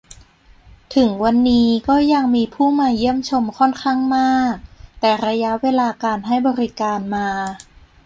[0.95, 4.53] ถึงวันนี้ก็ยังมีผู้มาเยี่ยมชมค่อนข้างมาก
[4.99, 7.27] แต่ระยะเวลาการให้บริการมา